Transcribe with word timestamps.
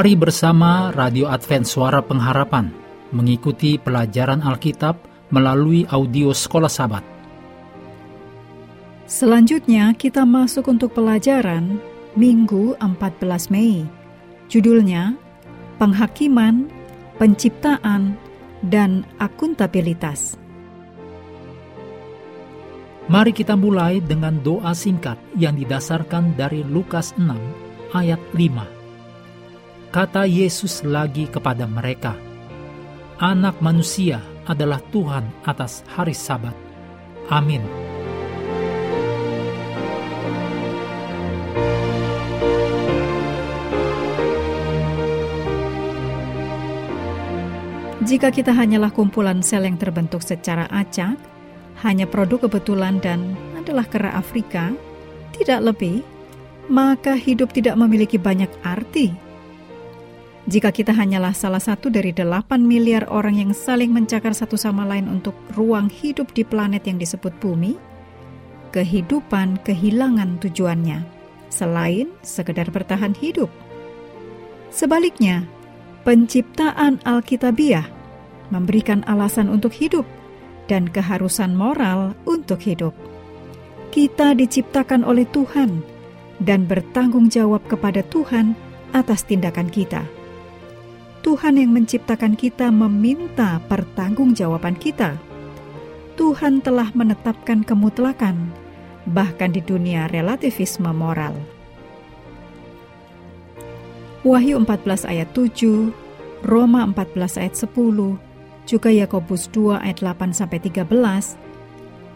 Mari 0.00 0.16
bersama 0.16 0.88
Radio 0.96 1.28
Advent 1.28 1.68
Suara 1.68 2.00
Pengharapan 2.00 2.72
mengikuti 3.12 3.76
pelajaran 3.76 4.40
Alkitab 4.40 4.96
melalui 5.28 5.84
audio 5.92 6.32
Sekolah 6.32 6.72
Sabat. 6.72 7.04
Selanjutnya 9.04 9.92
kita 9.92 10.24
masuk 10.24 10.72
untuk 10.72 10.96
pelajaran 10.96 11.76
Minggu 12.16 12.80
14 12.80 13.52
Mei. 13.52 13.84
Judulnya 14.48 15.20
Penghakiman, 15.76 16.72
Penciptaan, 17.20 18.16
dan 18.64 19.04
Akuntabilitas. 19.20 20.40
Mari 23.04 23.36
kita 23.36 23.52
mulai 23.52 24.00
dengan 24.00 24.40
doa 24.40 24.72
singkat 24.72 25.20
yang 25.36 25.60
didasarkan 25.60 26.40
dari 26.40 26.64
Lukas 26.64 27.12
6 27.20 27.36
ayat 27.92 28.16
5 28.32 28.79
Kata 29.90 30.22
Yesus 30.22 30.86
lagi 30.86 31.26
kepada 31.26 31.66
mereka, 31.66 32.14
"Anak 33.18 33.58
manusia 33.58 34.22
adalah 34.46 34.78
Tuhan 34.94 35.26
atas 35.42 35.82
hari 35.90 36.14
Sabat." 36.14 36.54
Amin. 37.26 37.58
Jika 48.06 48.30
kita 48.30 48.54
hanyalah 48.54 48.94
kumpulan 48.94 49.42
sel 49.42 49.66
yang 49.66 49.74
terbentuk 49.74 50.22
secara 50.22 50.70
acak, 50.70 51.18
hanya 51.82 52.06
produk 52.06 52.46
kebetulan 52.46 53.02
dan 53.02 53.34
adalah 53.58 53.90
kera 53.90 54.14
Afrika, 54.14 54.70
tidak 55.34 55.74
lebih, 55.74 56.06
maka 56.70 57.18
hidup 57.18 57.50
tidak 57.50 57.74
memiliki 57.74 58.22
banyak 58.22 58.54
arti 58.62 59.29
jika 60.50 60.74
kita 60.74 60.90
hanyalah 60.90 61.30
salah 61.30 61.62
satu 61.62 61.94
dari 61.94 62.10
8 62.10 62.58
miliar 62.58 63.06
orang 63.06 63.38
yang 63.38 63.52
saling 63.54 63.94
mencakar 63.94 64.34
satu 64.34 64.58
sama 64.58 64.82
lain 64.82 65.06
untuk 65.06 65.38
ruang 65.54 65.86
hidup 65.86 66.34
di 66.34 66.42
planet 66.42 66.90
yang 66.90 66.98
disebut 66.98 67.30
bumi, 67.38 67.78
kehidupan 68.74 69.62
kehilangan 69.62 70.42
tujuannya, 70.42 71.06
selain 71.54 72.10
sekedar 72.26 72.66
bertahan 72.74 73.14
hidup. 73.14 73.46
Sebaliknya, 74.74 75.46
penciptaan 76.02 76.98
Alkitabiah 77.06 77.86
memberikan 78.50 79.06
alasan 79.06 79.46
untuk 79.46 79.70
hidup 79.70 80.02
dan 80.66 80.90
keharusan 80.90 81.54
moral 81.54 82.18
untuk 82.26 82.58
hidup. 82.58 82.90
Kita 83.94 84.34
diciptakan 84.34 85.06
oleh 85.06 85.30
Tuhan 85.30 85.78
dan 86.42 86.66
bertanggung 86.66 87.30
jawab 87.30 87.62
kepada 87.70 88.02
Tuhan 88.10 88.58
atas 88.90 89.22
tindakan 89.22 89.70
kita. 89.70 90.18
Tuhan 91.30 91.62
yang 91.62 91.70
menciptakan 91.70 92.34
kita 92.34 92.74
meminta 92.74 93.62
pertanggungjawaban 93.70 94.74
kita. 94.74 95.14
Tuhan 96.18 96.58
telah 96.58 96.90
menetapkan 96.90 97.62
kemutlakan, 97.62 98.50
bahkan 99.14 99.54
di 99.54 99.62
dunia 99.62 100.10
relativisme 100.10 100.90
moral. 100.90 101.38
Wahyu 104.26 104.58
14 104.58 105.06
ayat 105.06 105.30
7, 105.30 105.94
Roma 106.50 106.82
14 106.90 107.38
ayat 107.38 107.54
10, 107.54 108.18
juga 108.66 108.90
Yakobus 108.90 109.46
2 109.54 109.86
ayat 109.86 110.02
8 110.02 110.34
sampai 110.34 110.58
13. 110.58 110.82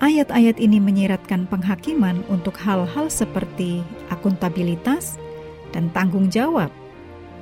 Ayat-ayat 0.00 0.56
ini 0.56 0.80
menyiratkan 0.80 1.52
penghakiman 1.52 2.24
untuk 2.32 2.56
hal-hal 2.56 3.12
seperti 3.12 3.84
akuntabilitas 4.08 5.20
dan 5.76 5.92
tanggung 5.92 6.32
jawab 6.32 6.72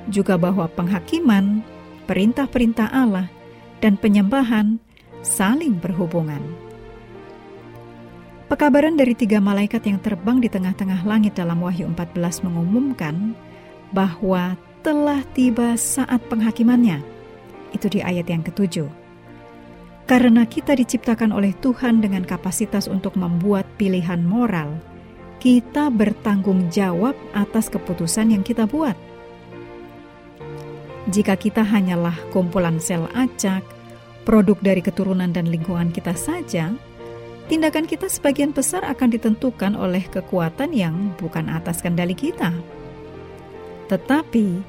juga 0.09 0.39
bahwa 0.39 0.65
penghakiman, 0.71 1.61
perintah-perintah 2.09 2.89
Allah, 2.89 3.29
dan 3.81 3.97
penyembahan 3.97 4.81
saling 5.21 5.77
berhubungan. 5.77 6.41
Pekabaran 8.51 8.99
dari 8.99 9.15
tiga 9.15 9.39
malaikat 9.39 9.87
yang 9.87 9.99
terbang 10.03 10.43
di 10.43 10.51
tengah-tengah 10.51 11.07
langit 11.07 11.39
dalam 11.39 11.63
Wahyu 11.63 11.87
14 11.87 12.43
mengumumkan 12.43 13.31
bahwa 13.95 14.59
telah 14.83 15.23
tiba 15.31 15.79
saat 15.79 16.19
penghakimannya. 16.27 16.99
Itu 17.71 17.87
di 17.87 18.03
ayat 18.03 18.27
yang 18.27 18.43
ketujuh. 18.43 18.91
Karena 20.03 20.43
kita 20.43 20.75
diciptakan 20.75 21.31
oleh 21.31 21.55
Tuhan 21.63 22.03
dengan 22.03 22.27
kapasitas 22.27 22.91
untuk 22.91 23.15
membuat 23.15 23.63
pilihan 23.79 24.19
moral, 24.19 24.75
kita 25.39 25.87
bertanggung 25.87 26.67
jawab 26.67 27.15
atas 27.31 27.71
keputusan 27.71 28.35
yang 28.35 28.43
kita 28.43 28.67
buat. 28.67 28.99
Jika 31.09 31.33
kita 31.33 31.65
hanyalah 31.65 32.13
kumpulan 32.29 32.77
sel 32.77 33.09
acak, 33.17 33.65
produk 34.21 34.53
dari 34.61 34.85
keturunan 34.85 35.33
dan 35.33 35.49
lingkungan 35.49 35.89
kita 35.89 36.13
saja, 36.13 36.69
tindakan 37.49 37.89
kita 37.89 38.05
sebagian 38.05 38.53
besar 38.53 38.85
akan 38.85 39.09
ditentukan 39.09 39.73
oleh 39.73 40.05
kekuatan 40.05 40.69
yang 40.77 41.09
bukan 41.17 41.49
atas 41.49 41.81
kendali 41.81 42.13
kita. 42.13 42.53
Tetapi, 43.89 44.61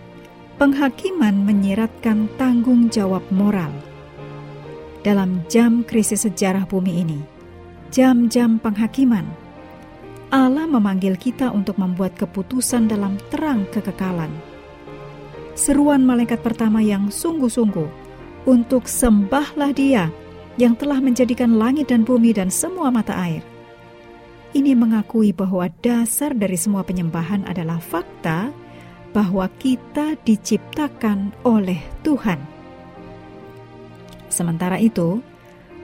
penghakiman 0.56 1.37
menyiratkan 1.44 2.32
tanggung 2.41 2.88
jawab 2.88 3.21
moral. 3.28 3.71
Dalam 5.04 5.44
jam 5.53 5.84
krisis 5.84 6.25
sejarah 6.25 6.65
bumi 6.65 7.04
ini, 7.04 7.21
jam-jam 7.92 8.56
penghakiman, 8.56 9.28
Allah 10.32 10.65
memanggil 10.65 11.21
kita 11.21 11.53
untuk 11.53 11.76
membuat 11.76 12.16
keputusan 12.16 12.88
dalam 12.88 13.21
terang 13.28 13.69
kekekalan 13.69 14.32
seruan 15.53 16.05
malaikat 16.05 16.41
pertama 16.41 16.81
yang 16.81 17.13
sungguh-sungguh 17.13 17.89
untuk 18.49 18.89
sembahlah 18.89 19.73
dia 19.77 20.09
yang 20.61 20.77
telah 20.77 21.01
menjadikan 21.01 21.57
langit 21.57 21.89
dan 21.89 22.05
bumi 22.05 22.37
dan 22.37 22.53
semua 22.53 22.93
mata 22.93 23.17
air. 23.17 23.41
Ini 24.53 24.77
mengakui 24.77 25.33
bahwa 25.33 25.65
dasar 25.81 26.37
dari 26.37 26.61
semua 26.61 26.85
penyembahan 26.85 27.49
adalah 27.49 27.81
fakta 27.81 28.53
bahwa 29.17 29.49
kita 29.57 30.17
diciptakan 30.25 31.33
oleh 31.45 31.81
Tuhan. 32.05 32.37
Sementara 34.29 34.77
itu, 34.77 35.25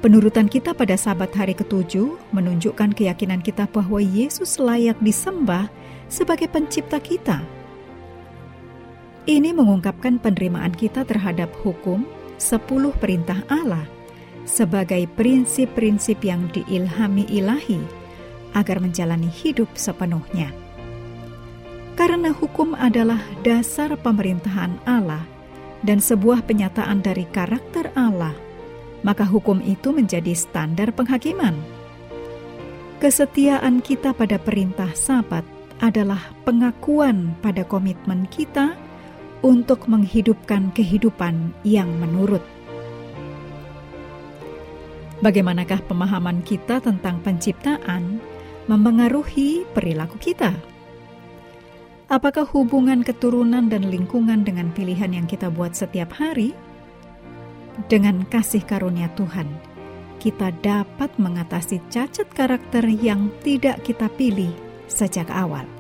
penurutan 0.04 0.48
kita 0.48 0.76
pada 0.76 0.96
sabat 1.00 1.32
hari 1.32 1.56
ketujuh 1.56 2.16
menunjukkan 2.32 2.92
keyakinan 2.92 3.40
kita 3.40 3.68
bahwa 3.68 4.00
Yesus 4.00 4.60
layak 4.60 5.00
disembah 5.00 5.68
sebagai 6.08 6.48
pencipta 6.48 7.00
kita 7.00 7.40
ini 9.28 9.52
mengungkapkan 9.52 10.16
penerimaan 10.16 10.72
kita 10.72 11.04
terhadap 11.04 11.52
hukum 11.60 12.08
sepuluh 12.40 12.96
perintah 12.96 13.44
Allah 13.52 13.84
sebagai 14.48 15.04
prinsip-prinsip 15.12 16.24
yang 16.24 16.48
diilhami 16.48 17.28
ilahi 17.28 17.76
agar 18.56 18.80
menjalani 18.80 19.28
hidup 19.28 19.68
sepenuhnya. 19.76 20.48
Karena 21.92 22.32
hukum 22.32 22.72
adalah 22.72 23.20
dasar 23.44 23.92
pemerintahan 24.00 24.80
Allah 24.88 25.20
dan 25.84 26.00
sebuah 26.00 26.48
penyataan 26.48 27.04
dari 27.04 27.28
karakter 27.28 27.92
Allah, 27.92 28.32
maka 29.04 29.28
hukum 29.28 29.60
itu 29.60 29.92
menjadi 29.92 30.32
standar 30.32 30.88
penghakiman. 30.96 31.52
Kesetiaan 32.98 33.84
kita 33.84 34.16
pada 34.16 34.40
perintah 34.40 34.88
Sabat 34.96 35.44
adalah 35.84 36.32
pengakuan 36.48 37.36
pada 37.44 37.62
komitmen 37.62 38.26
kita 38.32 38.87
untuk 39.42 39.86
menghidupkan 39.86 40.74
kehidupan 40.74 41.54
yang 41.62 41.88
menurut. 42.02 42.42
Bagaimanakah 45.18 45.82
pemahaman 45.90 46.46
kita 46.46 46.78
tentang 46.78 47.18
penciptaan 47.26 48.22
mempengaruhi 48.70 49.66
perilaku 49.74 50.14
kita? 50.22 50.54
Apakah 52.08 52.48
hubungan 52.48 53.04
keturunan 53.04 53.68
dan 53.68 53.90
lingkungan 53.90 54.40
dengan 54.40 54.72
pilihan 54.72 55.12
yang 55.12 55.26
kita 55.28 55.52
buat 55.52 55.76
setiap 55.76 56.16
hari? 56.16 56.56
Dengan 57.86 58.24
kasih 58.26 58.64
karunia 58.64 59.12
Tuhan, 59.12 59.46
kita 60.18 60.50
dapat 60.64 61.14
mengatasi 61.20 61.78
cacat 61.92 62.26
karakter 62.34 62.86
yang 62.88 63.30
tidak 63.46 63.84
kita 63.86 64.10
pilih 64.18 64.50
sejak 64.88 65.30
awal. 65.30 65.77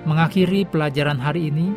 Mengakhiri 0.00 0.64
pelajaran 0.64 1.20
hari 1.20 1.52
ini, 1.52 1.76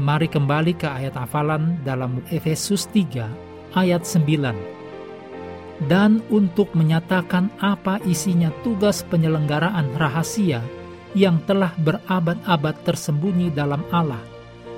mari 0.00 0.24
kembali 0.24 0.72
ke 0.72 0.88
ayat 0.88 1.12
hafalan 1.20 1.76
dalam 1.84 2.24
Efesus 2.32 2.88
3 2.88 3.28
ayat 3.76 4.08
9. 4.08 5.84
Dan 5.84 6.24
untuk 6.32 6.72
menyatakan 6.72 7.52
apa 7.60 8.00
isinya 8.08 8.48
tugas 8.64 9.04
penyelenggaraan 9.04 9.92
rahasia 10.00 10.64
yang 11.12 11.44
telah 11.44 11.76
berabad-abad 11.76 12.88
tersembunyi 12.88 13.52
dalam 13.52 13.84
Allah 13.92 14.24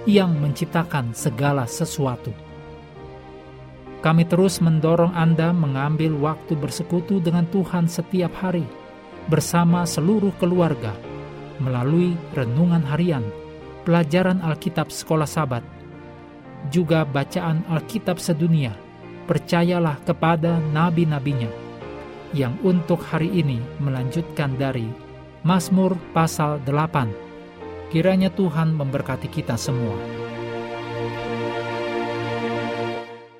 yang 0.02 0.34
menciptakan 0.42 1.14
segala 1.14 1.70
sesuatu. 1.70 2.34
Kami 4.02 4.26
terus 4.26 4.58
mendorong 4.58 5.14
Anda 5.14 5.54
mengambil 5.54 6.16
waktu 6.18 6.58
bersekutu 6.58 7.22
dengan 7.22 7.46
Tuhan 7.54 7.86
setiap 7.86 8.34
hari 8.34 8.66
bersama 9.30 9.86
seluruh 9.86 10.32
keluarga 10.40 11.09
melalui 11.60 12.16
renungan 12.32 12.82
harian, 12.88 13.22
pelajaran 13.84 14.40
Alkitab 14.40 14.88
sekolah 14.88 15.28
sabat, 15.28 15.62
juga 16.72 17.04
bacaan 17.04 17.64
Alkitab 17.68 18.16
sedunia, 18.20 18.74
percayalah 19.28 20.00
kepada 20.04 20.58
nabi-nabinya, 20.72 21.48
yang 22.32 22.56
untuk 22.64 23.00
hari 23.04 23.30
ini 23.30 23.60
melanjutkan 23.78 24.56
dari 24.56 24.88
Mazmur 25.40 25.96
pasal 26.12 26.60
8. 26.68 27.92
Kiranya 27.92 28.28
Tuhan 28.32 28.76
memberkati 28.76 29.28
kita 29.32 29.56
semua. 29.56 29.96